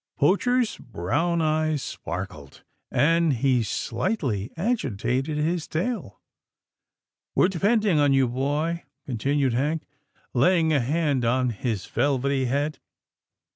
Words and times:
Poacher's 0.17 0.79
brown 0.79 1.43
eyes 1.43 1.83
sparkled, 1.83 2.63
and 2.89 3.33
he 3.33 3.61
slightly 3.61 4.51
agitated 4.57 5.37
his 5.37 5.67
tail." 5.67 6.19
We're 7.35 7.49
depending 7.49 7.99
on 7.99 8.11
you, 8.11 8.27
boy," 8.27 8.85
continued 9.05 9.53
Hank, 9.53 9.83
laying 10.33 10.73
a 10.73 10.79
hand 10.79 11.23
on 11.23 11.51
his 11.51 11.85
velvety 11.85 12.45
head. 12.45 12.79